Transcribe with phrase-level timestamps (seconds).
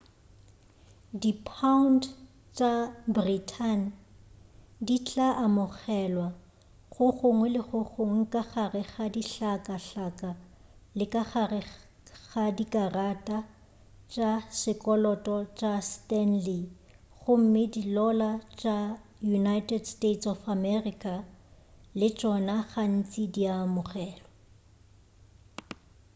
[1.21, 2.03] dipound
[2.57, 2.73] tša
[3.15, 3.81] britain
[4.85, 6.27] di tla amogelwa
[6.93, 10.31] go gongwe le gongwe ka gare ga dihlakahlaka
[10.97, 11.61] le ka gare
[12.29, 13.37] ga dikarata
[14.11, 16.61] tša sekoloto tša stanley
[17.19, 18.77] gomme dilola tša
[19.39, 21.13] united states of america
[21.99, 24.29] le tšona gantši di a amogelwa